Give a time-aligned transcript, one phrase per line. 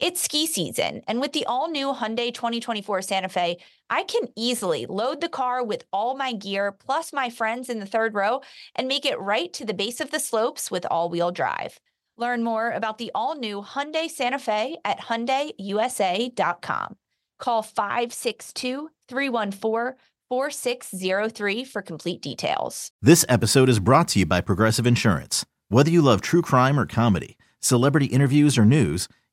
[0.00, 3.58] It's ski season, and with the all new Hyundai 2024 Santa Fe,
[3.88, 7.86] I can easily load the car with all my gear plus my friends in the
[7.86, 8.40] third row
[8.74, 11.78] and make it right to the base of the slopes with all wheel drive.
[12.16, 16.96] Learn more about the all new Hyundai Santa Fe at HyundaiUSA.com.
[17.38, 19.96] Call 562 314
[20.28, 22.90] 4603 for complete details.
[23.00, 25.46] This episode is brought to you by Progressive Insurance.
[25.68, 29.08] Whether you love true crime or comedy, celebrity interviews or news,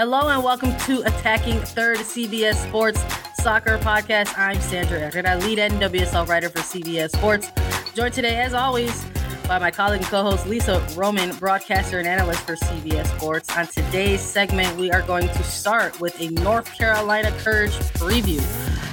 [0.00, 4.32] Hello and welcome to Attacking Third CBS Sports Soccer Podcast.
[4.38, 5.26] I'm Sandra Eckert.
[5.26, 7.50] I lead NWSL writer for CBS Sports.
[7.94, 9.04] Joined today, as always,
[9.50, 13.50] by my colleague and co-host Lisa Roman, broadcaster and analyst for CBS Sports.
[13.56, 18.40] On today's segment, we are going to start with a North Carolina Courage preview.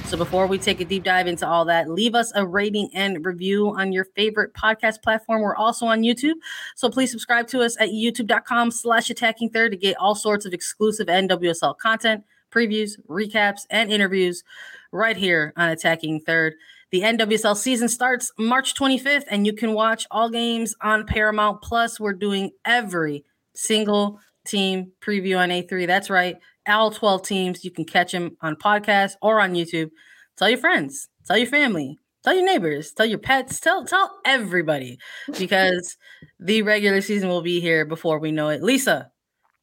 [0.08, 3.24] So before we take a deep dive into all that, leave us a rating and
[3.24, 5.42] review on your favorite podcast platform.
[5.42, 6.34] We're also on YouTube.
[6.74, 10.52] So please subscribe to us at youtube.com slash attacking third to get all sorts of
[10.52, 14.42] exclusive NWSL content, previews, recaps, and interviews
[14.90, 16.54] right here on Attacking Third.
[16.90, 22.00] The NWSL season starts March 25th, and you can watch all games on Paramount Plus.
[22.00, 25.86] We're doing every single team preview on A3.
[25.86, 26.36] That's right
[26.68, 27.64] all 12 teams.
[27.64, 29.90] You can catch them on podcast or on YouTube.
[30.36, 34.98] Tell your friends, tell your family, tell your neighbors, tell your pets, tell tell everybody
[35.38, 35.96] because
[36.38, 38.62] the regular season will be here before we know it.
[38.62, 39.10] Lisa,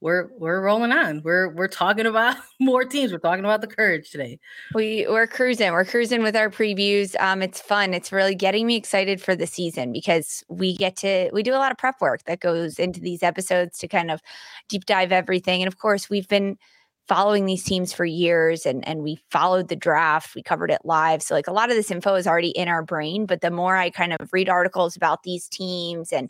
[0.05, 1.23] we're we're rolling on.
[1.23, 3.11] We're we're talking about more teams.
[3.11, 4.39] We're talking about the courage today.
[4.75, 5.71] We we're cruising.
[5.71, 7.19] We're cruising with our previews.
[7.19, 7.95] Um, it's fun.
[7.95, 11.57] It's really getting me excited for the season because we get to we do a
[11.57, 14.21] lot of prep work that goes into these episodes to kind of
[14.69, 15.63] deep dive everything.
[15.63, 16.59] And of course, we've been
[17.07, 21.21] following these teams for years and and we followed the draft we covered it live
[21.21, 23.75] so like a lot of this info is already in our brain but the more
[23.75, 26.29] i kind of read articles about these teams and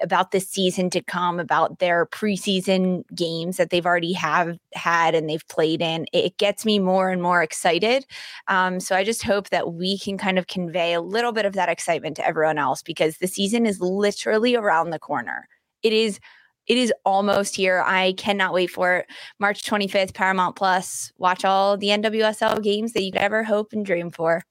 [0.00, 5.28] about the season to come about their preseason games that they've already have had and
[5.28, 8.04] they've played in it gets me more and more excited
[8.48, 11.52] um, so i just hope that we can kind of convey a little bit of
[11.52, 15.46] that excitement to everyone else because the season is literally around the corner
[15.82, 16.18] it is
[16.68, 17.82] it is almost here.
[17.84, 19.06] I cannot wait for it.
[19.40, 21.12] March 25th, Paramount Plus.
[21.18, 24.44] Watch all the NWSL games that you could ever hope and dream for.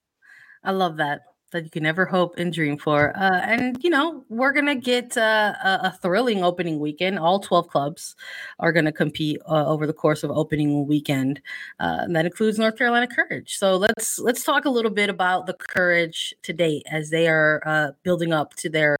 [0.61, 3.15] I love that that you can never hope and dream for.
[3.17, 7.19] Uh, and you know, we're gonna get uh, a, thrilling opening weekend.
[7.19, 8.15] All twelve clubs
[8.59, 11.41] are gonna compete uh, over the course of opening weekend.
[11.79, 13.57] Uh, and that includes North Carolina Courage.
[13.57, 17.61] So let's let's talk a little bit about the Courage to date as they are
[17.65, 18.95] uh, building up to their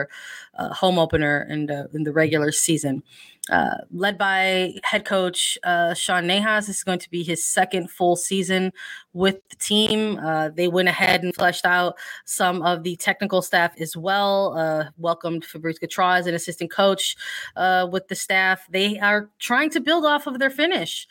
[0.56, 3.04] uh, home opener in the in the regular season
[3.50, 6.68] uh, led by head coach uh, Sean Nahas.
[6.68, 8.72] This is going to be his second full season
[9.14, 10.18] with the team.
[10.20, 14.58] Uh, they went ahead and fleshed out some of the technical staff as well.
[14.58, 17.16] Uh, welcomed Fabrice Gautrat as an assistant coach
[17.56, 18.68] uh, with the staff.
[18.70, 21.08] They are trying to build off of their finish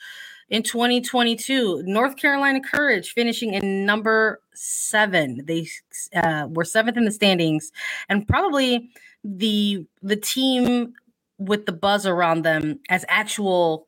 [0.49, 1.83] in 2022.
[1.85, 5.41] North Carolina Courage finishing in number seven.
[5.45, 5.67] They
[6.15, 7.71] uh, were seventh in the standings,
[8.07, 8.89] and probably
[9.23, 10.93] the the team
[11.47, 13.87] with the buzz around them as actual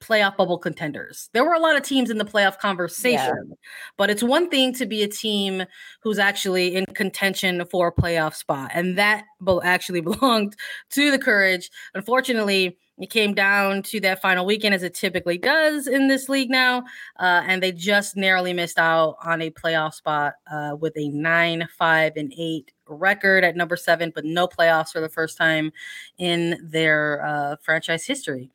[0.00, 1.28] playoff bubble contenders.
[1.32, 3.54] There were a lot of teams in the playoff conversation, yeah.
[3.96, 5.64] but it's one thing to be a team
[6.02, 9.24] who's actually in contention for a playoff spot, and that
[9.62, 10.56] actually belonged
[10.90, 11.70] to the Courage.
[11.94, 16.50] Unfortunately, it came down to that final weekend, as it typically does in this league
[16.50, 16.84] now,
[17.18, 21.66] uh, and they just narrowly missed out on a playoff spot uh, with a nine,
[21.78, 25.72] five, and eight record at number seven, but no playoffs for the first time
[26.18, 28.50] in their uh, franchise history.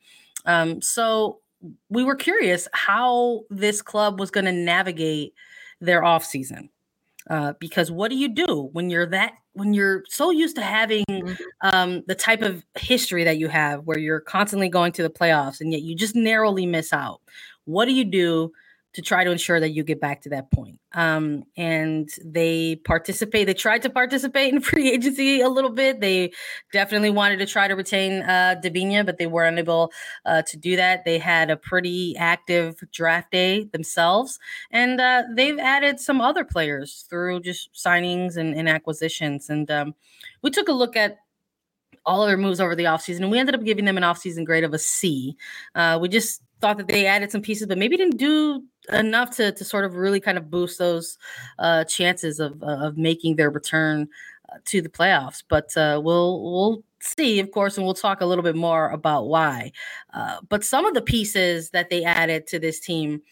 [0.46, 1.40] Um, so
[1.88, 5.34] we were curious how this club was going to navigate
[5.80, 6.68] their offseason.
[7.28, 11.04] Uh, because what do you do when you're that when you're so used to having
[11.10, 11.34] mm-hmm.
[11.62, 15.60] um, the type of history that you have where you're constantly going to the playoffs
[15.60, 17.20] and yet you just narrowly miss out
[17.64, 18.52] what do you do
[18.96, 20.80] to try to ensure that you get back to that point.
[20.94, 23.46] Um, and they participate.
[23.46, 26.00] They tried to participate in free agency a little bit.
[26.00, 26.32] They
[26.72, 29.92] definitely wanted to try to retain uh, Debinha, but they were unable
[30.24, 31.04] uh, to do that.
[31.04, 34.38] They had a pretty active draft day themselves,
[34.70, 39.50] and uh, they've added some other players through just signings and, and acquisitions.
[39.50, 39.94] And um,
[40.40, 41.18] we took a look at
[42.06, 44.46] all of their moves over the offseason, and we ended up giving them an offseason
[44.46, 45.36] grade of a C.
[45.74, 48.62] Uh, we just thought that they added some pieces, but maybe didn't do
[48.92, 51.18] enough to to sort of really kind of boost those
[51.58, 54.08] uh, chances of uh, of making their return
[54.48, 55.42] uh, to the playoffs.
[55.48, 59.28] But uh, we'll we'll see, of course, and we'll talk a little bit more about
[59.28, 59.72] why.
[60.14, 63.22] Uh, but some of the pieces that they added to this team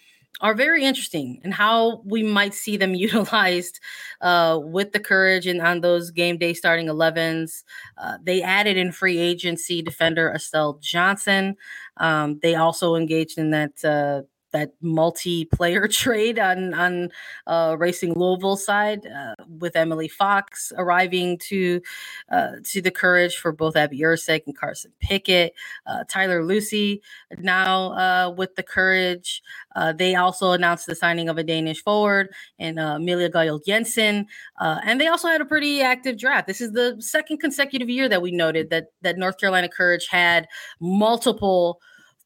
[0.41, 3.81] are very interesting and how we might see them utilized
[4.21, 7.65] uh, with the courage and on those game day starting 11s.
[7.99, 11.57] Uh, they added in free agency defender Estelle Johnson.
[11.99, 14.23] Um, they also engaged in that uh,
[14.55, 17.11] that multiplayer trade on on
[17.47, 21.83] uh, Racing Louisville side uh, with Emily Fox arriving to
[22.31, 25.53] uh, to the Courage for both Abby Erceg and Carson Pickett.
[25.87, 27.01] Uh, Tyler Lussi
[27.39, 29.43] now uh, with the Courage.
[29.77, 34.27] Uh, they also announced the signing of a Danish forward and Amelia Gejl Jensen,
[34.61, 36.47] and they also had a pretty active draft.
[36.47, 40.47] This is the second consecutive year that we noted that that North Carolina Courage had
[40.81, 41.81] multiple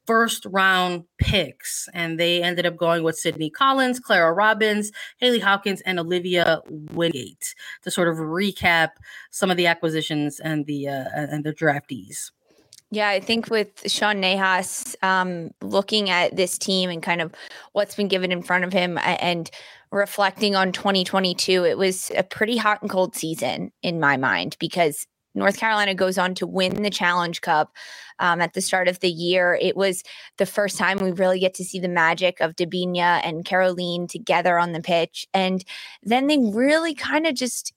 [0.08, 5.82] first round picks, and they ended up going with Sydney Collins, Clara Robbins, Haley Hopkins,
[5.82, 6.62] and Olivia
[6.94, 8.92] Wingate to sort of recap
[9.30, 12.30] some of the acquisitions and the uh, and the draftees.
[12.90, 17.34] Yeah, I think with Sean Nahas um, looking at this team and kind of
[17.72, 19.50] what's been given in front of him and
[19.92, 25.06] reflecting on 2022, it was a pretty hot and cold season in my mind because
[25.38, 27.74] North Carolina goes on to win the Challenge Cup
[28.18, 29.58] um, at the start of the year.
[29.60, 30.02] It was
[30.36, 34.58] the first time we really get to see the magic of Debinha and Kerolin together
[34.58, 35.26] on the pitch.
[35.32, 35.64] And
[36.02, 37.72] then they really kind of just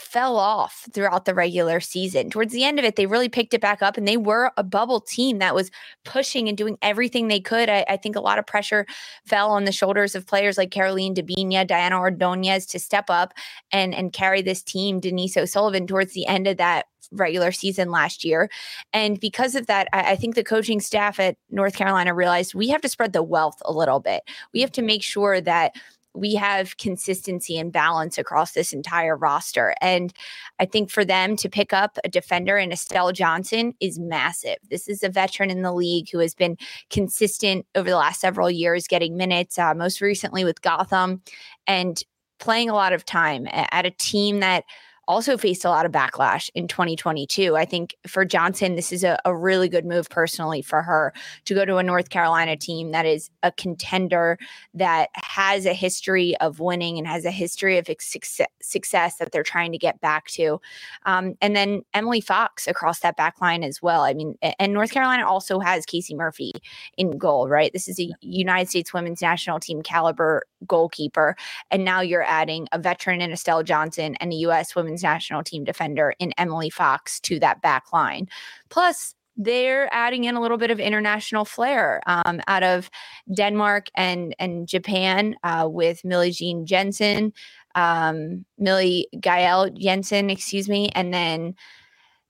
[0.00, 2.30] fell off throughout the regular season.
[2.30, 4.62] Towards the end of it, they really picked it back up and they were a
[4.62, 5.70] bubble team that was
[6.04, 7.68] pushing and doing everything they could.
[7.68, 8.86] I, I think a lot of pressure
[9.24, 13.34] fell on the shoulders of players like Kerolin Debinha, Diana Ordonez to step up
[13.72, 15.00] and, and carry this team.
[15.00, 18.48] Denise O'Sullivan towards the end of that regular season last year.
[18.92, 22.68] And because of that, I, I, think the coaching staff at North Carolina realized we
[22.68, 24.22] have to spread the wealth a little bit.
[24.52, 25.72] We have to make sure that
[26.14, 29.74] we have consistency and balance across this entire roster.
[29.80, 30.12] And
[30.58, 34.56] I think for them to pick up a defender in Estelle Johnson is massive.
[34.68, 36.56] This is a veteran in the league who has been
[36.90, 41.22] consistent over the last several years, getting minutes, uh, most recently with Gotham,
[41.66, 42.02] and
[42.38, 44.64] playing a lot of time at a team that
[45.10, 47.56] also faced a lot of backlash in 2022.
[47.56, 51.12] I think for Johnson, this is a, a, really good move personally for her
[51.46, 54.38] to go to a North Carolina team that is a contender
[54.72, 59.42] that has a history of winning and has a history of success, success that they're
[59.42, 60.60] trying to get back to.
[61.06, 64.02] Um, and then Emily Fox across that back line as well.
[64.02, 66.52] I mean, and North Carolina also has Casey Murphy
[66.96, 67.72] in goal, right?
[67.72, 71.36] This is a United States women's national team caliber goalkeeper.
[71.70, 74.76] And now you're adding a veteran in Estelle Johnson and a U.S.
[74.76, 78.28] women's national team defender in Emily Fox to that back line.
[78.68, 82.90] Plus, they're adding in a little bit of international flair um, out of
[83.32, 87.32] Denmark and and Japan uh, with Millie Jean Jensen,
[87.74, 91.54] um, Mille Gejl Jensen, excuse me, and then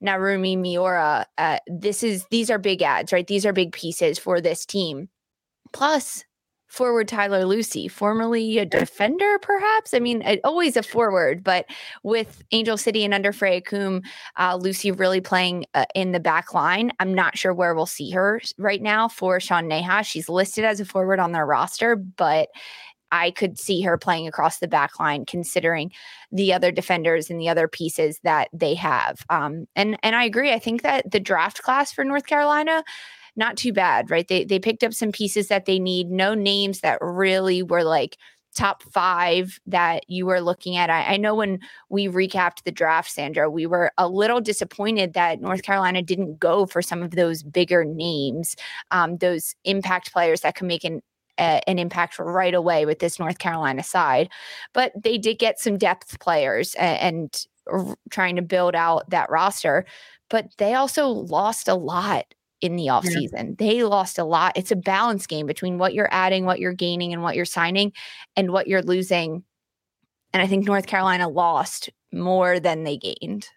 [0.03, 1.27] Narumi Miura.
[1.37, 3.27] Uh, this is these are big ads, right?
[3.27, 5.09] These are big pieces for this team.
[5.73, 6.25] Plus,
[6.71, 9.93] forward Tyler Lussi, formerly a defender, perhaps.
[9.93, 11.67] I mean, always a forward, but
[12.05, 14.03] with Angel City and under Freya Coombe,
[14.37, 16.93] uh, Lussi really playing uh, in the back line.
[17.01, 20.07] I'm not sure where we'll see her right now for Sean Nahas.
[20.07, 22.49] She's listed as a forward on their roster, but
[23.13, 25.91] I could see her playing across the back line, considering
[26.31, 29.25] the other defenders and the other pieces that they have.
[29.29, 30.53] Um, and and I agree.
[30.53, 32.85] I think that the draft class for North Carolina
[33.37, 34.27] not too bad, right?
[34.27, 38.17] They they picked up some pieces that they need, no names that really were like
[38.55, 40.91] top five that you were looking at.
[40.91, 45.41] I, I, know when we recapped the draft, Sandra, we were a little disappointed that
[45.41, 48.57] North Carolina didn't go for some of those bigger names,
[48.91, 51.01] um, those impact players that can make an
[51.39, 54.29] an impact right away with this North Carolina side.
[54.75, 59.87] But they did get some depth players and, and trying to build out that roster.
[60.29, 62.27] But they also lost a lot
[62.61, 63.33] in the offseason.
[63.33, 63.55] Yeah.
[63.59, 64.53] They lost a lot.
[64.57, 67.93] It's a balance game between what you're adding, what you're gaining, and what you're signing,
[68.37, 69.45] and what you're losing
[70.33, 73.49] And I think North Carolina lost more than they gained.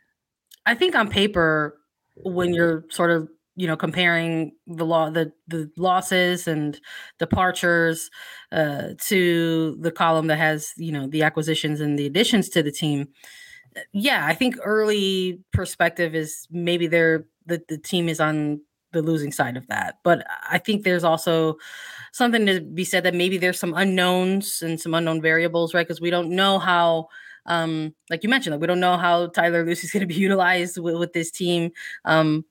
[0.65, 1.77] I think on paper,
[2.15, 6.79] when you're sort of you know comparing the law the the losses and
[7.19, 8.10] departures
[8.51, 12.72] uh, to the column that has you know the acquisitions and the additions to the
[12.72, 13.07] team
[13.91, 18.60] yeah i think early perspective is maybe they're the, the team is on
[18.93, 21.57] the losing side of that but i think there's also
[22.12, 26.01] something to be said that maybe there's some unknowns and some unknown variables right because
[26.01, 27.07] we don't know how
[27.45, 30.77] um, like you mentioned, like we don't know how Tyler Lussi's going to be utilized
[30.77, 31.71] with, with this team.
[32.05, 32.45] Um,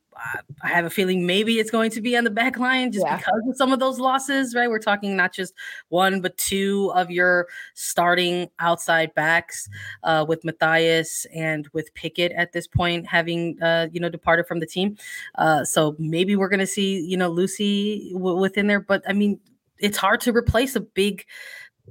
[0.63, 3.17] I have a feeling maybe it's going to be on the back line just yeah.
[3.17, 4.69] because of some of those losses, right?
[4.69, 5.55] We're talking not just
[5.89, 9.69] one, but two of your starting outside backs
[10.05, 14.61] uh, with Mathias and with Pickett at this point having, uh, you know, departed from
[14.61, 14.97] the team.
[15.37, 18.81] Uh, so maybe we're going to see, you know, Lussi w- within there.
[18.81, 19.41] But I mean,
[19.79, 21.27] it's hard to replace a big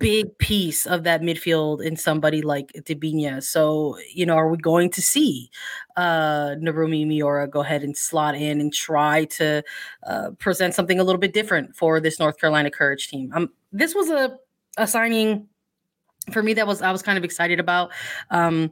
[0.02, 3.44] big piece of that midfield in somebody like Debinha.
[3.44, 5.50] So, you know, are we going to see
[5.96, 9.64] uh Narumi Miura go ahead and slot in and try to
[10.08, 13.32] uh, present something a little bit different for this North Carolina Courage team?
[13.34, 14.38] Um, this was a,
[14.78, 15.48] a signing
[16.32, 17.92] for me that was I was kind of excited about.
[18.30, 18.72] Um,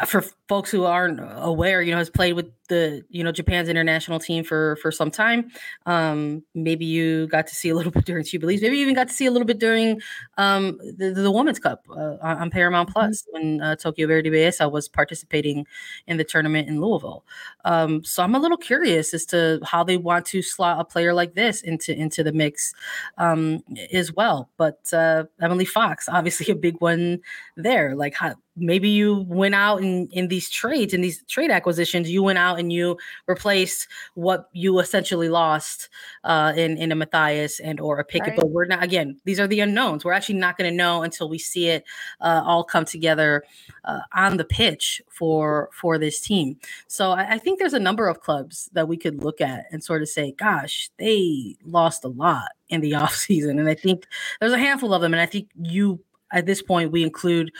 [0.00, 3.68] uh, for folks who aren't aware, you know, has played with the you know Japan's
[3.68, 5.50] international team for for some time.
[5.86, 8.62] Um, maybe you got to see a little bit during SheBelieves.
[8.62, 10.00] Maybe you even got to see a little bit during
[10.36, 12.98] um, the, the Women's Cup uh, on Paramount mm-hmm.
[12.98, 15.66] Plus when uh, Tokyo Verdy Belleza was participating
[16.06, 17.24] in the tournament in Louisville.
[17.64, 21.12] Um, so I'm a little curious as to how they want to slot a player
[21.12, 22.74] like this into into the mix
[23.18, 23.62] um,
[23.92, 24.50] as well.
[24.56, 27.20] But uh, Emily Fox, obviously a big one
[27.56, 27.94] there.
[27.94, 32.22] Like how maybe you went out in, in these trades and these trade acquisitions you
[32.22, 35.88] went out and you replaced what you essentially lost
[36.22, 38.36] uh, in in a Mathias and or a Pickett right.
[38.36, 40.04] but we're not again these are the unknowns.
[40.04, 41.82] We're actually not going to know until we see it
[42.20, 43.42] uh, all come together
[43.84, 46.56] uh, on the pitch for for this team.
[46.86, 49.82] So I, I think there's a number of clubs that we could look at and
[49.82, 53.58] sort of say gosh they lost a lot in the offseason.
[53.58, 54.06] And I think
[54.38, 55.98] there's a handful of them and I think you
[56.32, 57.50] at this point we include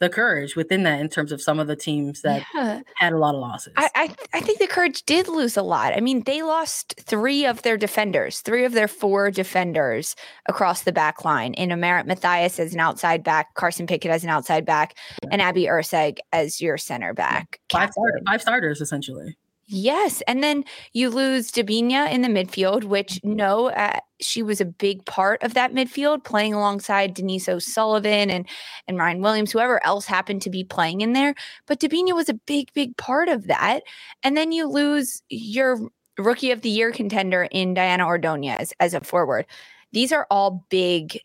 [0.00, 2.80] the courage within that in terms of some of the teams that yeah.
[2.96, 5.94] had a lot of losses I, I, I think the courage did lose a lot
[5.94, 10.14] i mean they lost three of their defenders three of their four defenders
[10.46, 14.30] across the back line in Ameret Mathias as an outside back carson pickett as an
[14.30, 15.30] outside back yeah.
[15.32, 17.90] and abby Erceg as your center back five,
[18.26, 19.36] five starters essentially
[19.70, 20.22] Yes.
[20.26, 25.04] And then you lose Debinha in the midfield, which no, uh, she was a big
[25.04, 28.48] part of that midfield, playing alongside Denise O'Sullivan and,
[28.86, 31.34] and Ryan Williams, whoever else happened to be playing in there.
[31.66, 33.82] But Debinha was a big, big part of that.
[34.22, 35.78] And then you lose your
[36.16, 39.44] rookie of the year contender in Diana Ordonez as a forward.
[39.92, 41.20] These are all big,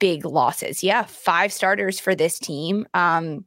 [0.00, 0.82] big losses.
[0.82, 1.04] Yeah.
[1.04, 2.86] Five starters for this team.
[2.92, 3.44] Um,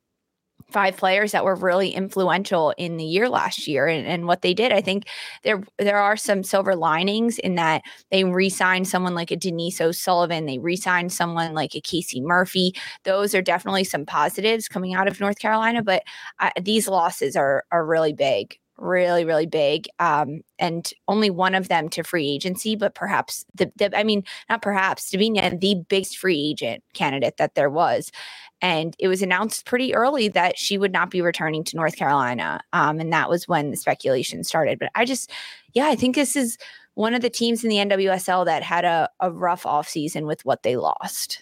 [0.71, 4.53] five players that were really influential in the year last year and, and what they
[4.53, 4.71] did.
[4.71, 5.07] I think
[5.43, 10.45] there there are some silver linings in that they re-signed someone like a Denise O'Sullivan,
[10.45, 12.73] they re-signed someone like a Casey Murphy.
[13.03, 16.03] Those are definitely some positives coming out of North Carolina, but
[16.39, 21.67] uh, these losses are are really big really really big um, and only one of
[21.67, 26.17] them to free agency but perhaps the, the i mean not perhaps be the biggest
[26.17, 28.11] free agent candidate that there was
[28.61, 32.61] and it was announced pretty early that she would not be returning to North Carolina.
[32.73, 34.79] Um, and that was when the speculation started.
[34.79, 35.31] But I just,
[35.73, 36.57] yeah, I think this is
[36.95, 40.63] one of the teams in the NWSL that had a, a rough offseason with what
[40.63, 41.39] they lost.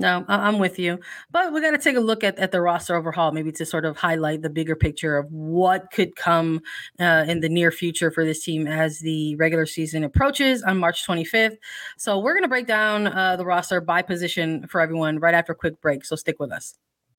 [0.00, 1.00] No, I'm with you.
[1.30, 3.84] But we got to take a look at, at the roster overhaul, maybe to sort
[3.84, 6.60] of highlight the bigger picture of what could come
[7.00, 11.04] uh, in the near future for this team as the regular season approaches on March
[11.04, 11.56] 25th.
[11.96, 15.52] So we're going to break down uh, the roster by position for everyone right after
[15.52, 16.04] a quick break.
[16.04, 16.74] So stick with us.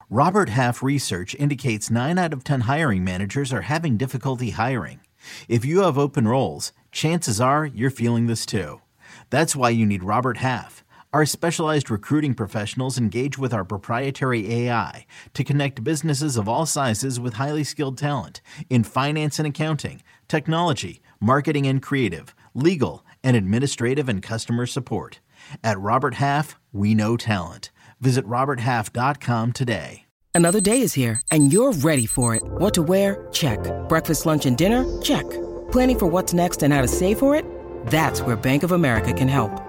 [0.09, 5.01] Robert Half research indicates nine out of 10 hiring managers are having difficulty hiring.
[5.49, 8.81] If you have open roles, chances are you're feeling this too.
[9.29, 10.83] That's why you need Robert Half.
[11.11, 17.19] Our specialized recruiting professionals engage with our proprietary AI to connect businesses of all sizes
[17.19, 24.07] with highly skilled talent in finance and accounting, technology, marketing and creative, legal, and administrative
[24.07, 25.19] and customer support.
[25.63, 27.71] At Robert Half, we know talent.
[27.99, 30.05] Visit RobertHalf.com today.
[30.35, 32.43] Another day is here, and you're ready for it.
[32.45, 33.27] What to wear?
[33.31, 33.59] Check.
[33.89, 34.85] Breakfast, lunch, and dinner?
[35.01, 35.27] Check.
[35.71, 37.45] Planning for what's next and how to save for it?
[37.87, 39.68] That's where Bank of America can help.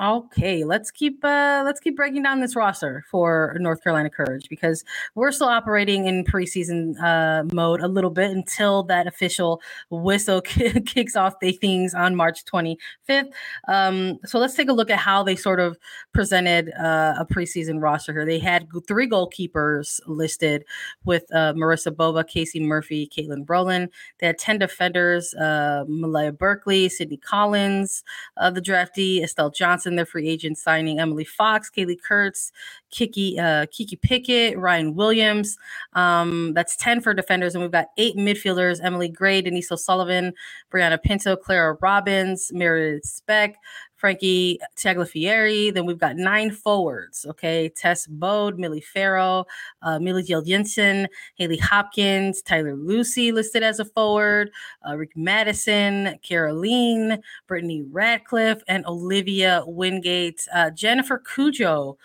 [0.00, 4.84] Okay, let's keep uh let's keep breaking down this roster for North Carolina Courage because
[5.14, 11.14] we're still operating in preseason uh mode a little bit until that official whistle kicks
[11.14, 13.30] off the things on March 25th.
[13.68, 15.78] Um so let's take a look at how they sort of
[16.12, 18.26] presented uh, a preseason roster here.
[18.26, 20.64] They had three goalkeepers listed
[21.04, 23.90] with uh Marissa Bova, Casey Murphy, Caitlin Rowland.
[24.18, 28.02] They had 10 defenders, uh Malia Berkely, Sydney Collins,
[28.36, 32.52] uh the draftee, Estelle Johnson Johnson, their free agent signing Emily Fox, Kaleigh Kurtz,
[32.90, 35.58] Kiki, uh, Kiki Pickett, Ryan Williams.
[35.92, 37.54] Um, that's 10 for defenders.
[37.54, 40.32] And we've got eight midfielders Emily Gray, Denise O'Sullivan,
[40.72, 43.56] Brianna Pinto, Clara Robbins, Meredith Speck,
[44.04, 45.72] Frankie Tagliaferri.
[45.72, 47.24] Then we've got nine forwards.
[47.26, 47.70] Okay.
[47.70, 49.48] Tess Boade, Millie Farrell,
[49.80, 54.50] uh, Mille Gejl Jensen, Haley Hopkins, Tyler Lussi listed as a forward,
[54.84, 60.46] uh, Rikke Madsen, Kerolin, Brittany Ratcliffe, and Olivia Wingate.
[60.52, 61.96] Uh, Jennifer Cudjoe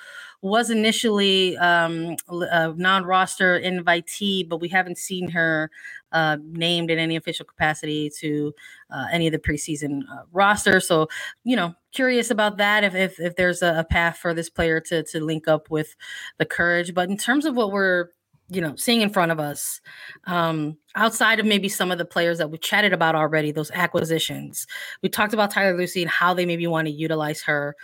[0.42, 5.70] was initially um, a non-roster invitee, but we haven't seen her
[6.12, 8.54] uh, named in any official capacity to
[8.90, 10.80] uh, any of the preseason uh, roster.
[10.80, 11.08] So,
[11.44, 12.84] you know, curious about that.
[12.84, 15.96] If if, if there's a, a, path for this player to to link up with
[16.38, 18.10] the Courage, but in terms of what we're
[18.50, 19.80] you know seeing in front of us
[20.26, 24.66] um outside of maybe some of the players that we chatted about already those acquisitions
[25.04, 27.76] we talked about tyler lussi and how they maybe want to utilize her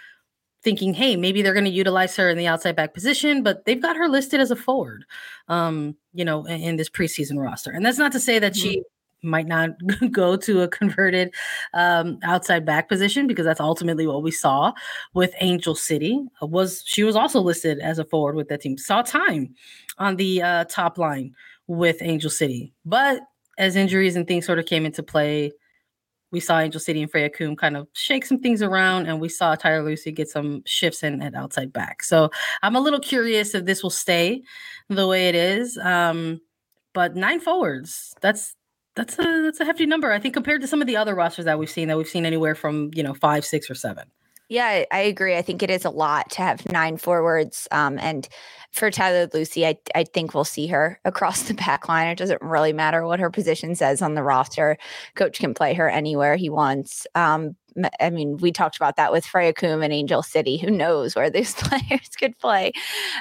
[0.65, 3.81] thinking, hey, maybe they're going to utilize her in the outside back position, but they've
[3.81, 5.05] got her listed as a forward,
[5.47, 7.71] um, you know, in, in, this preseason roster.
[7.71, 8.61] And that's not to say that mm-hmm.
[8.61, 8.83] she
[9.21, 9.69] might not
[10.11, 11.33] go to a converted
[11.75, 14.73] um, outside back position because that's ultimately what we saw
[15.13, 16.19] with Angel City.
[16.41, 18.75] Uh, was she was also listed as a forward with that team?
[18.75, 19.53] Saw time
[19.99, 21.33] on the uh, top line
[21.67, 23.21] with Angel City, but
[23.59, 25.51] as injuries and things sort of came into play,
[26.35, 29.29] we saw Angel City and Freya Coombe kind of shake some things around, and we
[29.29, 32.03] saw Tyler Lussi get some shifts in at outside back.
[32.03, 32.29] So
[32.61, 34.43] I'm a little curious if this will stay
[34.89, 35.77] the way it is.
[35.77, 36.41] Um,
[36.93, 38.53] but nine forwards, that's
[38.97, 40.11] that's a that's a hefty number.
[40.11, 42.25] I think compared to some of the other rosters that we've seen, that we've seen
[42.25, 44.11] anywhere from you know five, six, or seven.
[44.47, 45.35] Yeah, I agree.
[45.35, 47.67] I think it is a lot to have nine forwards.
[47.71, 48.27] Um, and
[48.71, 52.07] for Tyler Lussi, I, I think we'll see her across the back line.
[52.07, 54.77] It doesn't really matter what her position says on the roster.
[55.15, 57.07] Coach can play her anywhere he wants.
[57.15, 57.55] Um,
[57.99, 60.57] I mean, we talked about that with Freya Coombe and Angel City.
[60.57, 62.71] Who knows where these players could play?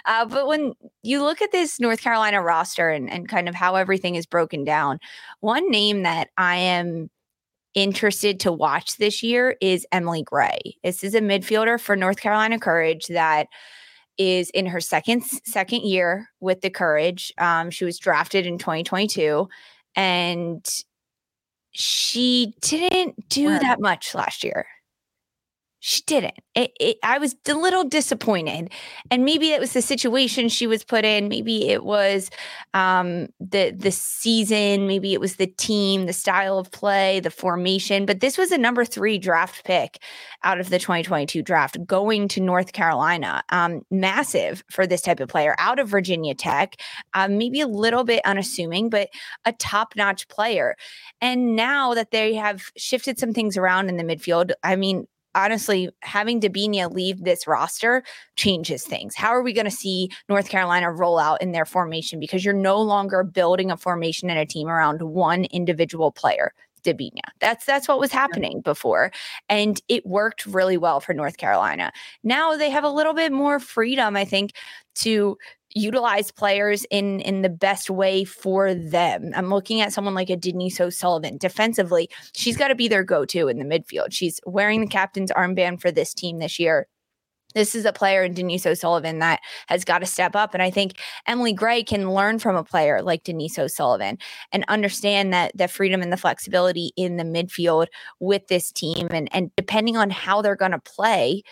[0.04, 3.74] Uh, but when you look at this North Carolina roster and, and kind of how
[3.76, 5.00] everything is broken down,
[5.40, 7.10] one name that I am
[7.74, 10.76] interested to watch this year is Emily Gray.
[10.82, 13.48] This is a midfielder for North Carolina Courage that
[14.16, 17.32] is in her second second year with the Courage.
[17.38, 19.48] Um, she was drafted in 2022,
[19.96, 20.64] and
[21.72, 24.66] she didn't do that much last year
[25.86, 26.38] she didn't.
[26.54, 28.72] It, it, I was a little disappointed,
[29.10, 31.28] and maybe it was the situation she was put in.
[31.28, 32.30] Maybe it was
[32.72, 34.86] um, the the season.
[34.86, 38.06] Maybe it was the team, the style of play, the formation.
[38.06, 39.98] But this was a number three draft pick
[40.42, 43.42] out of the 2022 draft, going to North Carolina.
[43.50, 46.80] Um, massive for this type of player out of Virginia Tech.
[47.12, 49.10] Um, maybe a little bit unassuming, but
[49.44, 50.76] a top notch player.
[51.20, 55.90] And now that they have shifted some things around in the midfield, I mean, honestly,
[56.00, 58.02] having Debinha leave this roster
[58.36, 59.14] changes things.
[59.14, 62.20] How are we going to see North Carolina roll out in their formation?
[62.20, 66.52] Because you're no longer building a formation and a team around one individual player.
[66.84, 67.22] Debinha.
[67.40, 69.10] That's that's what was happening before,
[69.48, 71.90] and it worked really well for North Carolina.
[72.22, 74.52] Now they have a little bit more freedom, I think,
[74.96, 75.38] to
[75.74, 79.32] utilize players in in the best way for them.
[79.34, 81.36] I'm looking at someone like a Denise O'Sullivan.
[81.36, 84.12] Defensively, she's got to be their go-to in the midfield.
[84.12, 86.86] She's wearing the captain's armband for this team this year.
[87.54, 90.54] This is a player in Denise O'Sullivan that has got to step up.
[90.54, 94.18] And I think Emily Gray can learn from a player like Denise O'Sullivan
[94.50, 97.86] and understand that the freedom and the flexibility in the midfield
[98.18, 99.06] with this team.
[99.12, 101.44] And, and depending on how they're going to play,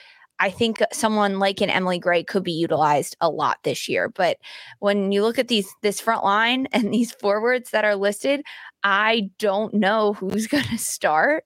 [0.43, 4.09] I think someone like an Emily Gray could be utilized a lot this year.
[4.09, 4.39] But
[4.81, 8.43] when you look at these this front line and these forwards that are listed,
[8.83, 11.45] I don't know who's going to start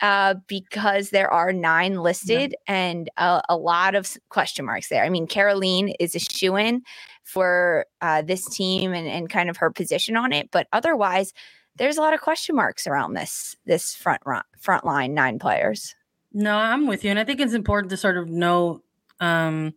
[0.00, 2.74] uh, because there are nine listed yeah.
[2.74, 5.04] and a, a, lot of question marks there.
[5.04, 6.80] I mean, Kerolin is a shoe in
[7.24, 11.34] for uh, this team and, and kind of her position on it, but otherwise,
[11.76, 14.22] there's a lot of question marks around this this front
[14.58, 15.94] front line nine players.
[16.32, 18.82] No, I'm with you, and I think it's important to sort of know
[19.18, 19.74] um,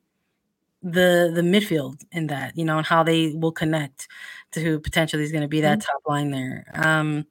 [0.83, 4.07] the the midfield in that, you know, and how they will connect
[4.51, 5.91] to who potentially is going to be that mm-hmm.
[5.91, 6.65] top line there.
[6.75, 7.25] Um,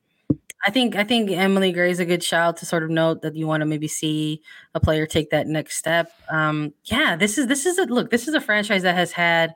[0.66, 3.35] I think I think Emily Gray is a good shout to sort of note that
[3.37, 4.42] you want to maybe see
[4.74, 6.12] a player take that next step.
[6.30, 8.11] Um, yeah, this is this is a look.
[8.11, 9.54] This is a franchise that has had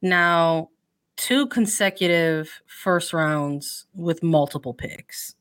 [0.00, 0.70] now
[1.16, 5.34] two consecutive first rounds with multiple picks,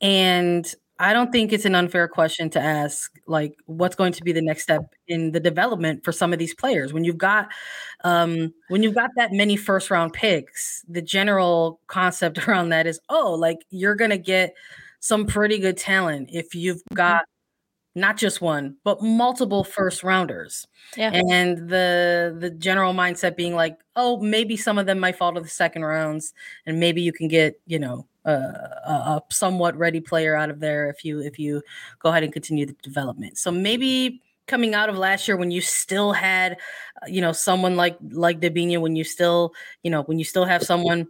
[0.00, 4.32] and I don't think it's an unfair question to ask, like, what's going to be
[4.32, 7.48] the next step in the development for some of these players when you've got,
[8.04, 10.84] um, when you've got that many first round picks.
[10.88, 14.54] The general concept around that is, oh, like you're gonna get
[15.00, 16.96] some pretty good talent if you've mm-hmm.
[16.96, 17.24] got
[17.96, 21.10] not just one but multiple first rounders yeah.
[21.12, 25.40] and the the general mindset being like oh maybe some of them might fall to
[25.40, 26.32] the second rounds
[26.66, 30.88] and maybe you can get you know a, a, somewhat ready player out of there
[30.90, 31.62] if you if you
[31.98, 33.38] go ahead and continue the development.
[33.38, 36.58] So maybe coming out of last year when you still had
[37.02, 40.44] uh, you know someone like like Debinha when you still you know when you still
[40.44, 41.06] have someone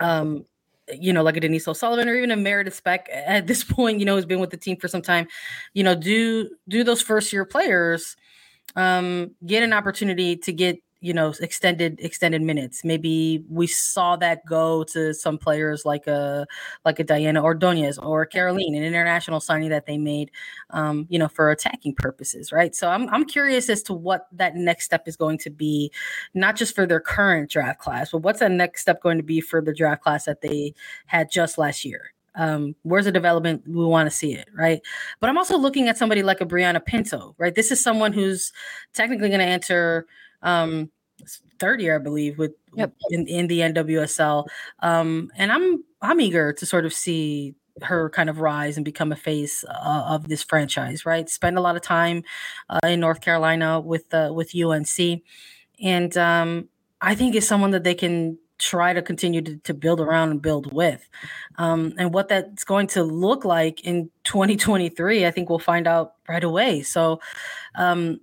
[0.00, 0.44] um
[0.92, 4.04] you know like a Denise O'Sullivan or even a Meredith Speck at this point you
[4.04, 5.28] know has been with the team for some time
[5.72, 8.16] you know do do those first year players
[8.76, 12.84] um get an opportunity to get you know extended extended minutes.
[12.84, 16.46] Maybe we saw that go to some players like a
[16.84, 20.30] like a diana ordonez or kerolin an international signing that they made
[20.70, 22.74] um, you know for attacking purposes right?
[22.74, 25.92] So I'm, I'm curious as to what that next step is going to be
[26.34, 29.40] not just for their current draft class but what's that next step going to be
[29.40, 30.74] for the draft class that they
[31.06, 32.12] had just last year?
[32.34, 33.62] Um, where's the development?
[33.66, 34.80] We want to see it right?
[35.20, 37.54] But i'm also looking at somebody like a brianna pinto right?
[37.54, 38.52] This is someone who's
[38.94, 40.06] technically going to enter
[40.42, 40.90] um,
[41.58, 42.92] third year, I believe, with yep.
[43.10, 44.46] in, in the NWSL.
[44.80, 49.12] Um, and I'm I'm eager to sort of see her kind of rise and become
[49.12, 51.04] a face uh, of this franchise.
[51.06, 52.22] Right, spend a lot of time
[52.68, 55.22] uh, in North Carolina with uh, with UNC,
[55.82, 56.68] and um,
[57.00, 60.42] I think is someone that they can try to continue to, to build around and
[60.42, 61.08] build with.
[61.58, 66.14] Um, and what that's going to look like in 2023, I think we'll find out
[66.28, 66.82] right away.
[66.82, 67.20] So,
[67.76, 68.20] um,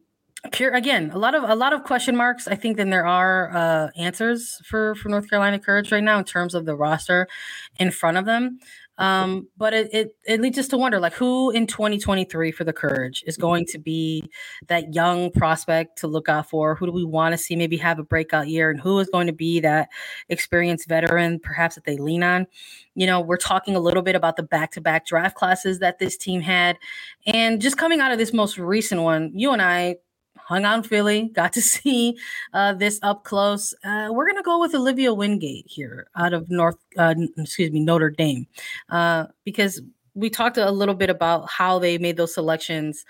[0.62, 3.90] again a lot of a lot of question marks i think then there are uh,
[3.98, 7.28] answers for for north carolina courage right now in terms of the roster
[7.78, 8.60] in front of them.
[8.98, 12.72] Um, but it, it it leads us to wonder like who in 2023 for the
[12.72, 14.24] courage is going to be
[14.68, 16.76] that young prospect to look out for?
[16.76, 18.70] Who do we want to see maybe have a breakout year?
[18.70, 19.90] And who is going to be that
[20.30, 22.48] experienced veteran perhaps that they lean on?
[22.94, 26.40] You know we're talking a little bit about the back-to-back draft classes that this team
[26.40, 26.78] had.
[27.26, 29.98] And just coming out of this most recent one you and i
[30.38, 32.18] hung on Philly, got to see
[32.54, 33.74] uh, this up close.
[33.84, 38.10] Uh, we're gonna go with Olivia Wingate here out of North, uh, excuse me, Notre
[38.10, 38.48] Dame,
[38.90, 39.82] uh, because
[40.14, 43.06] we talked a little bit about how they made those selections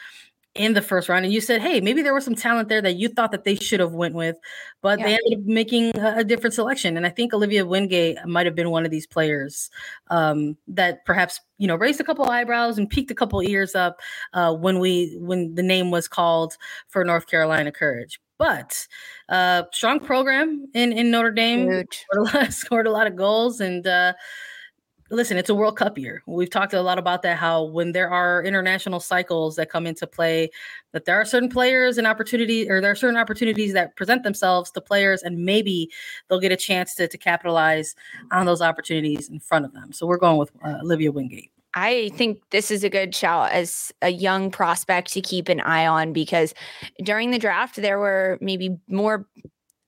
[0.55, 2.95] in the first round and you said hey maybe there was some talent there that
[2.95, 4.37] you thought that they should have went with
[4.81, 5.05] but yeah.
[5.05, 6.95] they ended up making a, a, different selection.
[6.95, 9.69] And i think olivia wingate might have been one of these players
[10.09, 13.99] um, that perhaps you know raised a couple eyebrows and peaked a couple ears up
[14.33, 18.19] uh, when we when the name was called for north carolina courage.
[18.37, 18.87] But
[19.29, 23.61] uh, strong program in in notre dame scored a, lot, scored a lot of goals
[23.61, 24.13] and uh,
[25.15, 26.21] listen, it's a World Cup year.
[26.25, 27.37] We've talked a lot about that.
[27.37, 30.49] How when there are international cycles that come into play,
[30.91, 34.71] that there are certain players and opportunity, or there are certain opportunities that present themselves
[34.71, 35.89] to players, and maybe
[36.29, 37.95] they'll get a chance to, to capitalize
[38.31, 39.91] on those opportunities in front of them.
[39.91, 41.51] So we're going with uh, Olivia Wingate.
[41.75, 45.85] I think this is a good shout as a young prospect to keep an eye
[45.85, 46.53] on because
[47.03, 49.27] during the draft, there were maybe more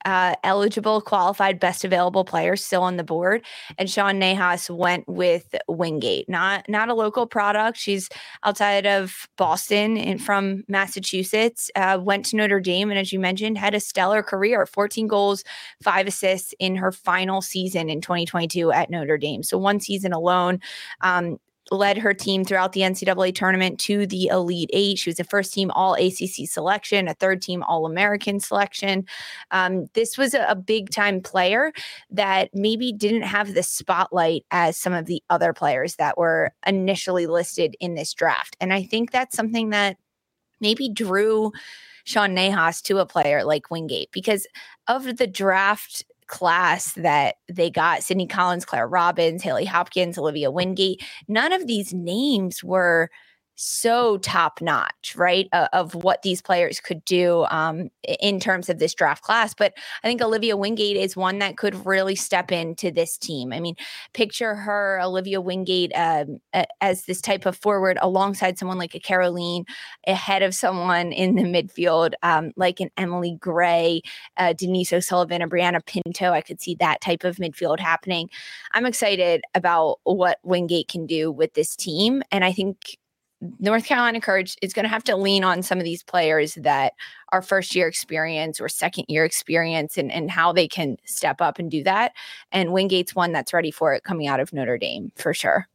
[0.07, 3.43] uh, eligible, qualified, best available players still on the board,
[3.77, 7.77] and Sean Nahas went with Wingate, not not a local product.
[7.77, 8.07] She's
[8.45, 11.69] outside of Boston and from Massachusetts.
[11.75, 15.43] Uh, went to Notre Dame, and as you mentioned, had a stellar career: 14 goals,
[15.83, 19.43] five assists in her final season in 2022 at Notre Dame.
[19.43, 20.61] So one season alone.
[21.01, 21.37] Um,
[21.71, 24.97] led her team throughout the NCAA tournament to the Elite Eight.
[24.97, 29.05] She was a first team All ACC selection, a third team All American selection.
[29.51, 31.73] Um, this was a, a big time player
[32.09, 37.27] that maybe didn't have the spotlight as some of the other players that were initially
[37.27, 38.55] listed in this draft.
[38.59, 39.97] And I think that's something that
[40.59, 41.51] maybe drew
[42.03, 44.47] Sean Nahas to a player like Wingate because
[44.87, 51.03] of the draft class that they got Sydney Collins, Claire Robbins, Haley Hopkins, Olivia Wingate.
[51.27, 53.09] None of these names were
[53.59, 55.49] so top notch, right?
[55.51, 57.89] Uh, of what these players could do um,
[58.21, 59.55] in terms of this draft class.
[59.55, 63.51] But I think Olivia Wingate is one that could really step into this team.
[63.51, 63.75] I mean,
[64.13, 66.39] picture her, Olivia Wingate, um,
[66.81, 69.65] as this type of forward alongside someone like a Kerolin,
[70.05, 74.01] ahead of someone in the midfield um, like an Emily Gray,
[74.37, 76.31] uh, Denise O'Sullivan, or Brianna Pinto.
[76.31, 78.29] I could see that type of midfield happening.
[78.73, 82.21] I'm excited about what Wingate can do with this team.
[82.31, 82.97] And I think
[83.59, 86.93] North Carolina Courage is going to have to lean on some of these players that
[87.31, 91.59] are first year experience or second year experience and, and how they can step up
[91.59, 92.13] and do that.
[92.51, 95.67] And Wingate's one that's ready for it coming out of Notre Dame for sure.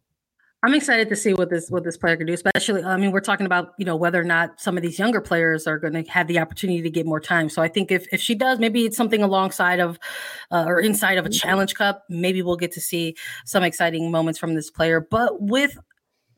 [0.64, 2.32] I'm excited to see what this what this player can do.
[2.32, 5.20] Especially, I mean, we're talking about you know whether or not some of these younger
[5.20, 7.48] players are going to have the opportunity to get more time.
[7.48, 9.98] So I think if if she does, maybe it's something alongside of
[10.52, 12.04] uh, or inside of a Challenge Cup.
[12.08, 15.00] Maybe we'll get to see some exciting moments from this player.
[15.00, 15.76] But with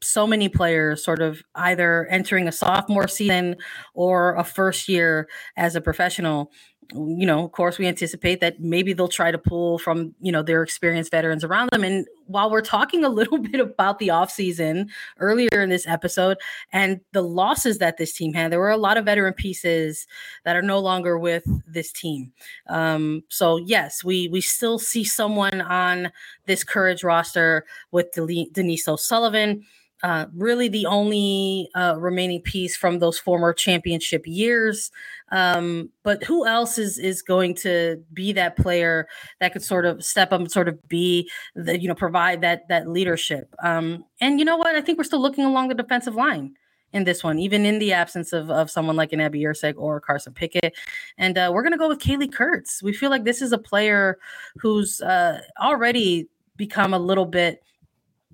[0.01, 3.57] so many players sort of either entering a sophomore season
[3.95, 6.53] or a first year as a professional.
[6.93, 10.43] You know of course we anticipate that maybe they'll try to pull from you know
[10.43, 11.83] their experienced veterans around them.
[11.83, 16.37] And while we're talking a little bit about the offseason earlier in this episode
[16.73, 20.07] and the losses that this team had there were a lot of veteran pieces
[20.45, 22.33] that are no longer with this team.
[22.69, 26.13] Um, so yes we we still see someone on
[26.45, 29.65] this courage roster with denise o'sullivan
[30.05, 34.91] uh, really the only uh, remaining piece from those former championship years.
[35.33, 39.09] Um, but who else is is going to be that player
[39.41, 42.69] that could sort of step up and sort of be the you know provide that
[42.69, 43.55] that leadership?
[43.63, 44.77] Um, and you know what?
[44.77, 46.55] I think we're still looking along the defensive line
[46.93, 50.01] in this one, even in the absence of, of someone like an Abby Erceg or
[50.01, 50.77] Carson Pickett.
[51.17, 52.83] And uh, we're going to go with Kaleigh Kurtz.
[52.83, 54.19] We feel like this is a player
[54.59, 57.65] who's uh, already become a little bit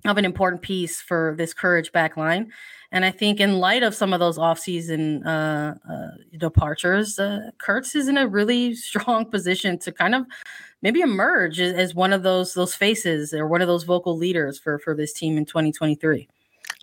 [0.05, 2.51] of an important piece for this courage back line.
[2.91, 7.95] And I think in light of some of those offseason uh, uh, departures, uh, Kurtz
[7.95, 10.25] is in a really strong position to kind of
[10.81, 14.59] maybe emerge as, as one of those those faces or one of those vocal leaders
[14.59, 16.27] for for this team in 2023.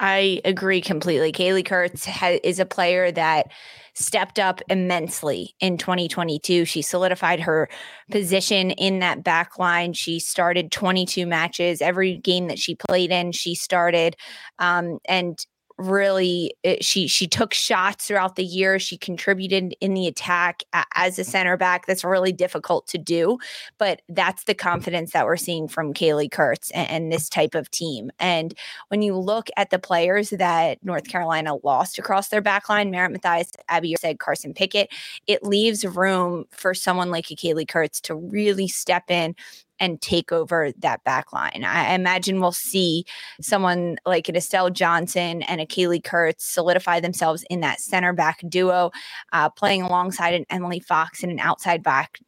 [0.01, 1.33] I agree completely.
[1.33, 3.51] Kaleigh Kurtz ha- is a player that
[3.95, 6.65] stepped up immensely in 2022.
[6.65, 7.69] She solidified her
[8.11, 9.93] position in that back line.
[9.93, 11.83] She started 22 matches.
[11.83, 14.15] Every game that she played in, she started.
[14.61, 15.45] Um, and
[15.79, 18.79] really it, she she took shots throughout the year.
[18.79, 20.62] She contributed in the attack
[20.95, 21.87] as a center back.
[21.87, 23.38] That's really difficult to do
[23.79, 27.71] but that's the confidence that we're seeing from Kaleigh Kurtz and, and this type of
[27.71, 28.11] team.
[28.19, 28.55] And
[28.88, 33.12] when you look at the players that North Carolina lost across their back line Merritt
[33.12, 34.91] Mathias Abby Erceg Carson Pickett
[35.27, 39.35] it leaves room for someone like a Kaleigh Kurtz to really step in
[39.81, 41.64] and take over that back line.
[41.64, 43.05] I imagine we'll see
[43.41, 48.43] someone like an Estelle Johnson and a Kaleigh Kurtz solidify themselves in that center back
[48.49, 48.91] duo,
[49.33, 52.19] uh, playing alongside an Emily Fox in an outside back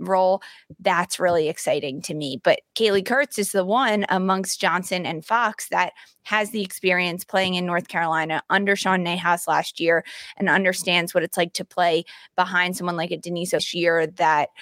[0.00, 0.42] role.
[0.80, 2.40] That's really exciting to me.
[2.42, 5.92] But Kaleigh Kurtz is the one amongst Johnson and Fox that
[6.22, 10.04] has the experience playing in North Carolina under Sean Nahas last year
[10.36, 12.04] and understands what it's like to play
[12.36, 14.50] behind someone like a Denise O'Shear that–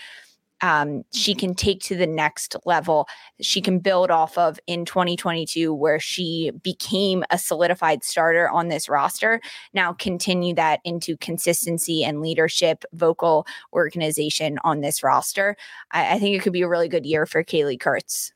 [0.62, 3.08] um, she can take to the next level.
[3.40, 8.88] She can build off of in 2022, where she became a solidified starter on this
[8.88, 9.40] roster.
[9.74, 15.56] Now, continue that into consistency and leadership, vocal organization on this roster.
[15.90, 18.32] I, I think it could be a really good year for Kaleigh Kurtz.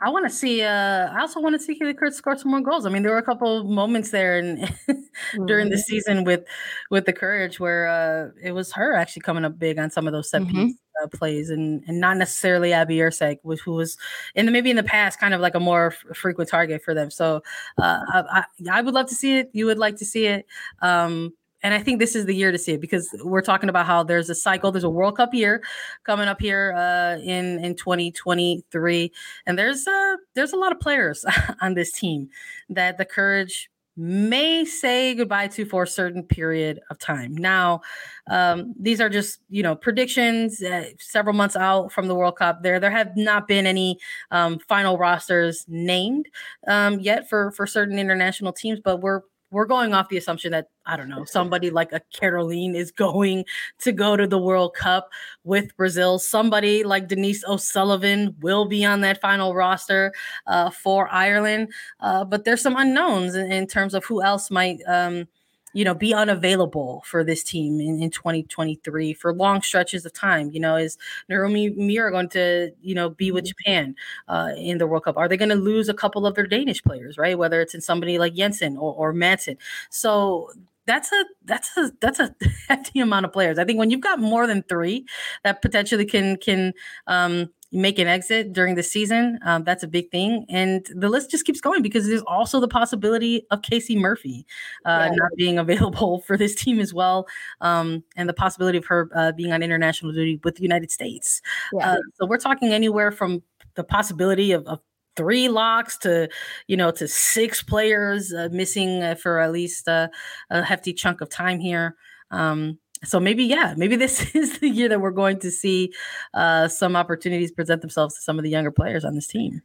[0.00, 0.62] I want to see.
[0.62, 2.86] Uh, I also want to see Kaleigh Kurtz score some more goals.
[2.86, 4.58] I mean, there were a couple moments there and
[5.46, 5.80] during the mm-hmm.
[5.80, 6.44] season with
[6.90, 10.12] with the Courage where uh, it was her actually coming up big on some of
[10.12, 10.66] those set mm-hmm.
[10.66, 13.96] piece uh, plays, and and not necessarily Abby Erceg, who was
[14.34, 16.94] in the maybe in the past kind of like a more f- frequent target for
[16.94, 17.10] them.
[17.10, 17.42] So
[17.78, 18.44] uh, I, I,
[18.78, 19.50] I would love to see it.
[19.52, 20.46] You would like to see it.
[20.82, 21.32] Um,
[21.62, 24.02] and I think this is the year to see it because we're talking about how
[24.02, 24.72] there's a cycle.
[24.72, 25.62] There's a World Cup year
[26.04, 29.12] coming up here uh, in in 2023,
[29.46, 31.24] and there's a there's a lot of players
[31.60, 32.28] on this team
[32.70, 37.36] that the Courage may say goodbye to for a certain period of time.
[37.36, 37.82] Now,
[38.30, 40.62] um, these are just you know predictions.
[40.62, 43.98] Uh, several months out from the World Cup, there there have not been any
[44.30, 46.26] um, final rosters named
[46.66, 50.68] um, yet for for certain international teams, but we're we're going off the assumption that
[50.86, 53.44] I don't know somebody like a Kerolin is going
[53.78, 55.10] to go to the World Cup
[55.44, 56.18] with Brazil.
[56.18, 60.12] Somebody like Denise O'Sullivan will be on that final roster
[60.46, 64.78] uh, for Ireland, uh, but there's some unknowns in, in, terms of who else might.
[64.86, 65.28] Um,
[65.72, 70.50] you know, be unavailable for this team in, in 2023 for long stretches of time?
[70.52, 70.98] You know, is
[71.30, 73.48] Narumi Miura going to, you know, be with mm-hmm.
[73.48, 73.96] Japan
[74.28, 75.16] uh, in the World Cup?
[75.16, 77.38] Are they going to lose a couple of their Danish players, right?
[77.38, 79.56] Whether it's in somebody like Jensen or, or Madsen.
[79.90, 80.50] So
[80.86, 82.34] that's a that's a that's a
[82.68, 83.58] hefty amount of players.
[83.58, 85.06] I think when you've got more than three
[85.44, 86.72] that potentially can can
[87.06, 90.44] um, make an exit during the season, um, that's a big thing.
[90.48, 94.46] And the list just keeps going because there's also the possibility of Casey Murphy
[94.84, 95.14] uh, yeah.
[95.14, 97.26] not being available for this team as well,
[97.60, 101.40] um, and the possibility of her uh, being on international duty with the United States.
[101.72, 101.92] Yeah.
[101.92, 103.42] Uh, so we're talking anywhere from
[103.74, 104.80] the possibility of, of
[105.16, 106.28] three locks to
[106.66, 110.08] you know to six players uh, missing uh, for at least uh,
[110.50, 111.96] a hefty chunk of time here
[112.30, 115.92] um, so maybe yeah maybe this is the year that we're going to see
[116.34, 119.60] uh, some opportunities present themselves to some of the younger players on this team.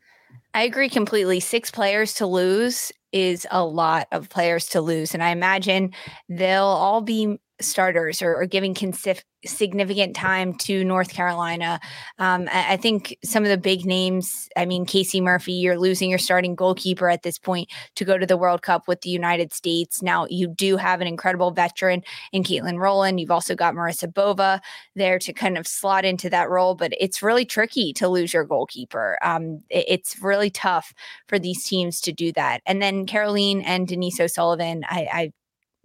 [0.53, 1.39] I agree completely.
[1.39, 5.93] Six players to lose is a lot of players to lose and i imagine
[6.27, 11.79] they'll all be starters or, or giving consif- significant time to North Carolina.
[12.19, 16.09] Um, I, I, think some of the big names, I mean, Casey Murphy, you're losing
[16.09, 19.53] your starting goalkeeper at this point to go to the World Cup with the United
[19.53, 20.01] States.
[20.01, 23.19] Now, you do have an incredible veteran in Katelyn Rowland.
[23.19, 24.61] You've also got Marissa Bova
[24.95, 28.43] there to kind of slot into that role, but it's really tricky to lose your
[28.43, 29.17] goalkeeper.
[29.21, 30.93] Um, it, it's really tough
[31.27, 32.61] for these teams to do that.
[32.65, 35.31] And then Kerolin and Denise O'Sullivan, I, I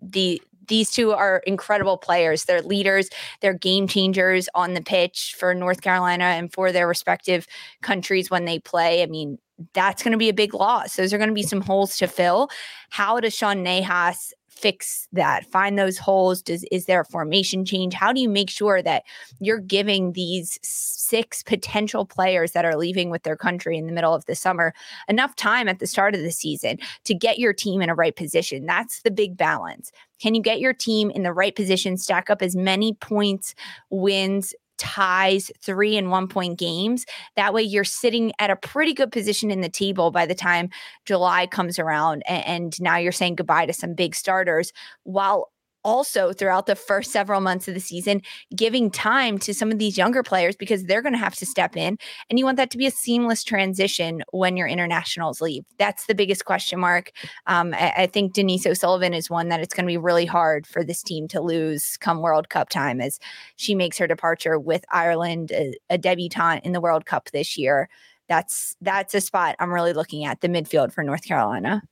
[0.02, 2.44] the these two are incredible players.
[2.44, 3.10] They're leaders,
[3.42, 7.46] they're game changers on the pitch for North Carolina and for their respective
[7.82, 9.02] countries when they play.
[9.02, 9.36] I mean,
[9.74, 10.96] that's going to be a big loss.
[10.96, 12.48] Those are going to be some holes to fill.
[12.88, 17.94] How does Sean Nahas fix that find those holes does is there a formation change?
[17.94, 19.04] How do you make sure that
[19.40, 24.14] you're giving these six potential players that are leaving with their country in the middle
[24.14, 24.74] of the summer
[25.08, 28.16] enough time at the start of the season to get your team in a right
[28.16, 28.66] position?
[28.66, 29.90] That's the big balance.
[30.20, 33.54] Can you get your team in the right position stack up as many points
[33.88, 37.04] wins ties, three and one point games.
[37.36, 40.70] That way, you're sitting at a pretty good position in the table by the time
[41.04, 42.22] July comes around.
[42.26, 44.72] And, and now you're saying goodbye to some big starters
[45.04, 45.52] while
[45.84, 48.22] also throughout the first several months of the season,
[48.54, 51.76] giving time to some of these younger players because they're going to have to step
[51.76, 51.96] in.
[52.28, 55.64] And you want that to be a seamless transition when your internationals leave.
[55.78, 57.12] That's the biggest question mark.
[57.46, 60.66] Um, I, I, think Denise O'Sullivan is one that it's going to be really hard
[60.66, 63.18] for this team to lose come World Cup time as
[63.56, 67.88] she makes her departure with Ireland, a, a debutante in the World Cup this year.
[68.28, 71.82] That's that's a spot I'm really looking at the midfield for North Carolina.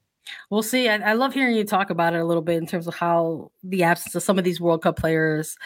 [0.50, 0.88] We'll see.
[0.88, 3.50] I, I, love hearing you talk about it a little bit in terms of how
[3.62, 5.56] the absence of some of these World Cup players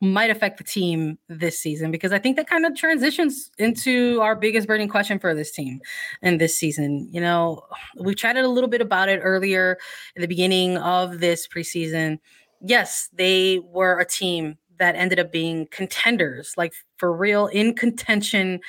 [0.00, 4.34] might affect the team this season, because I think that kind of transitions into our
[4.34, 5.80] biggest burning question for this team
[6.22, 7.08] in this season.
[7.10, 7.62] You know,
[7.98, 9.78] we chatted a little bit about it earlier
[10.16, 12.18] in the beginning of this preseason.
[12.60, 18.60] Yes, they were a team that ended up being contenders, like for real in contention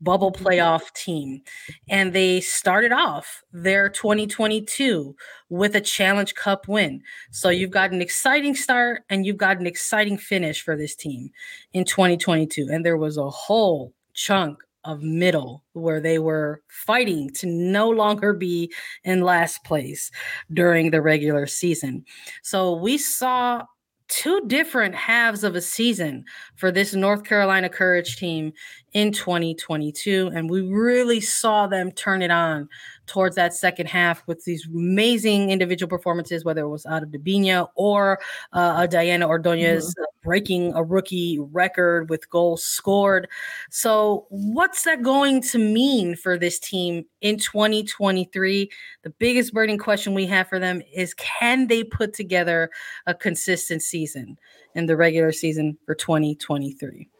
[0.00, 0.46] bubble mm-hmm.
[0.46, 1.42] playoff team.
[1.88, 5.14] And they started off their 2022
[5.48, 7.02] with a Challenge Cup win.
[7.30, 11.30] So you've got an exciting start and you've got an exciting finish for this team
[11.72, 12.68] in 2022.
[12.70, 18.32] And there was a whole chunk of middle where they were fighting to no longer
[18.32, 18.72] be
[19.04, 20.10] in last place
[20.52, 22.04] during the regular season.
[22.42, 23.64] So we saw
[24.08, 28.52] two different halves of a season for this North Carolina Courage team
[28.96, 30.30] in 2022.
[30.34, 32.66] And we really saw them turn it on
[33.04, 37.68] towards that second half with these amazing individual performances, whether it was out of Debinha
[37.74, 38.18] or
[38.54, 40.04] uh, Diana Ordonez mm-hmm.
[40.26, 43.28] breaking a rookie record with goals scored.
[43.68, 48.70] So, what's that going to mean for this team in 2023?
[49.02, 52.70] The biggest burning question we have for them is can they put together
[53.06, 54.38] a consistent season
[54.74, 57.10] in the regular season for 2023?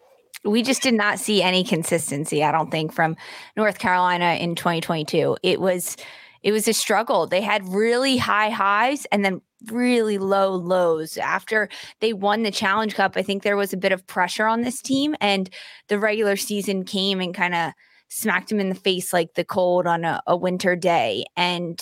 [0.47, 3.17] We just did not see any consistency i don't think from
[3.57, 5.97] north carolina in 2022 it was
[6.43, 7.27] it was a struggle.
[7.27, 9.41] They had really high highs and then
[9.73, 11.17] really low lows.
[11.17, 11.69] After
[12.01, 14.81] they won the challenge cup i think there was a bit of pressure on this
[14.81, 15.51] team and
[15.89, 17.73] the regular season came and kind of
[18.09, 21.25] smacked them in the face like the cold on a, a winter day.
[21.37, 21.81] And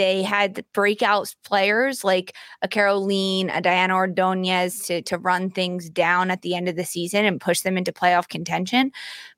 [0.00, 6.30] they had breakout players like a Kerolin, a Diana Ordonez to, to run things down
[6.30, 8.92] at the end of the season and push them into playoff contention.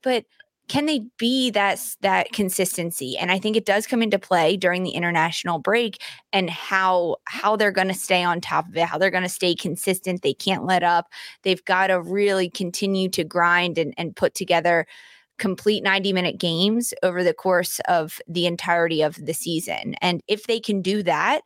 [0.04, 0.24] But
[0.68, 3.18] can they be that that consistency?
[3.18, 6.00] And i think it does come into play during the international break
[6.32, 9.28] and how how they're going to stay on top of it how they're going to
[9.28, 10.22] stay consistent.
[10.22, 11.08] They can't let up.
[11.42, 14.86] They've got to really continue to grind and, and put together
[15.42, 19.96] complete 90 minute games over the course of the entirety of the season.
[20.00, 21.40] And if they can do that,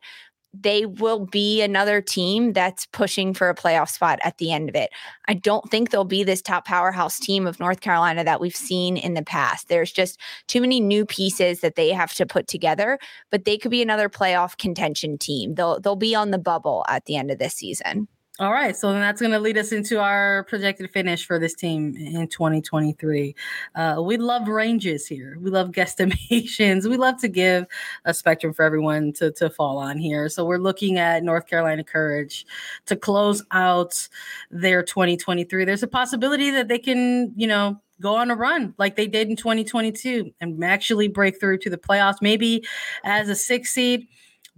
[0.53, 4.75] they will be another team that's pushing for a playoff spot at the end of
[4.75, 4.91] it.
[5.27, 8.97] I don't think they'll be this top powerhouse team of North Carolina that we've seen
[8.97, 9.67] in the past.
[9.67, 12.99] There's just too many new pieces that they have to put together,
[13.31, 15.55] but they could be another playoff contention team.
[15.55, 18.07] They'll they'll be on the bubble at the end of this season.
[18.39, 21.55] All right, so then that's going to lead us into our projected finish for this
[21.55, 23.35] team in 2023.
[23.73, 25.39] Uh, we love ranges here.
[25.41, 26.87] We love guesstimations.
[26.97, 27.65] We love to give
[28.05, 30.29] a spectrum for everyone to, to fall on here.
[30.29, 32.45] So we're looking at North Carolina Courage
[32.85, 34.07] to close out
[34.51, 35.65] their 2023.
[35.65, 39.29] There's a possibility that they can, you know, go on a run like they did
[39.29, 42.63] in 2022 and actually break through to the playoffs, maybe
[43.03, 44.07] as a six seed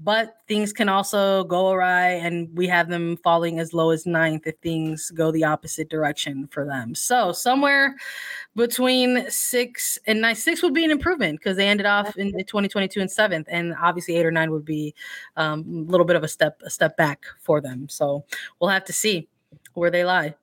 [0.02, 4.47] but things can also go awry and we have them falling as low as ninth
[4.47, 6.95] if things go the opposite direction for them.
[6.95, 7.97] So somewhere
[8.56, 13.02] between six and nine six would be an improvement because they ended off in 2022
[13.02, 14.95] and seventh and obviously eight or nine would be
[15.36, 17.89] um, a little bit of a step a step back for them.
[17.89, 18.24] So
[18.60, 19.28] we'll have to see
[19.74, 20.36] where they lie.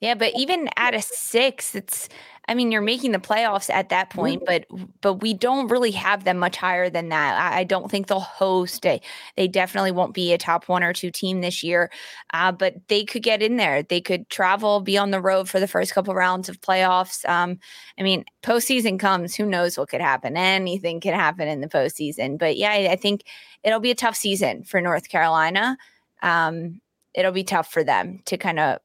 [0.00, 2.08] Yeah but even at a six it's
[2.48, 4.66] I mean, you're making the playoffs at that point, but
[5.00, 7.52] but we don't really have them much higher than that.
[7.52, 8.82] I, I don't think they'll host.
[8.82, 9.00] They,
[9.36, 11.90] they definitely won't be a top one or two team this year,
[12.32, 13.82] uh, but they could get in there.
[13.82, 17.28] They could travel, be on the road for the first couple rounds of playoffs.
[17.28, 17.58] Um,
[17.98, 19.34] I mean, postseason comes.
[19.34, 20.36] Who knows what could happen?
[20.36, 22.38] Anything could happen in the postseason.
[22.38, 23.24] But yeah, I, I think
[23.64, 25.76] it'll be a tough season for North Carolina.
[26.22, 26.80] Um,
[27.12, 28.78] it'll be tough for them to kind of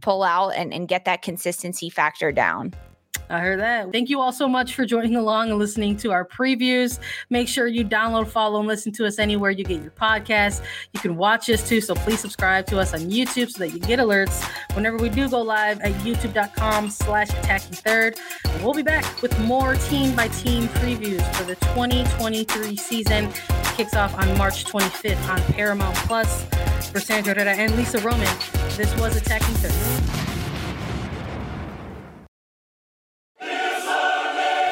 [0.00, 2.74] pull out and, and get that consistency factor down.
[3.30, 3.92] I heard that.
[3.92, 6.98] Thank you all so much for joining along and listening to our previews.
[7.30, 10.62] Make sure you download, follow, and listen to us anywhere you get your podcasts.
[10.94, 13.80] You can watch us too, so please subscribe to us on YouTube so that you
[13.80, 18.18] get alerts whenever we do go live at youtube.com slash attacking third.
[18.62, 23.24] We'll be back with more team by team previews for the 2023 season.
[23.26, 26.46] It kicks off on March 25th on Paramount Plus.
[26.90, 28.28] For Sandra Herrera and Lisa Roman,
[28.76, 30.27] this was Attacking Third.